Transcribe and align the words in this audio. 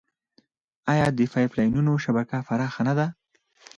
آیا 0.91 1.07
د 1.17 1.19
پایپ 1.31 1.51
لاینونو 1.57 1.93
شبکه 2.05 2.37
پراخه 2.47 2.81
نه 2.87 2.93
ده؟ 2.99 3.07